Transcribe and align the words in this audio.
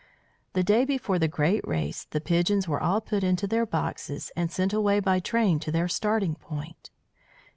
The 0.53 0.63
day 0.63 0.83
before 0.83 1.19
the 1.19 1.27
great 1.27 1.61
race 1.67 2.05
the 2.09 2.19
pigeons 2.19 2.67
were 2.67 2.81
all 2.81 3.01
put 3.01 3.23
into 3.23 3.45
their 3.45 3.67
boxes 3.67 4.31
and 4.35 4.51
sent 4.51 4.73
away 4.73 4.99
by 4.99 5.19
train 5.19 5.59
to 5.59 5.71
their 5.71 5.87
starting 5.87 6.33
point. 6.33 6.89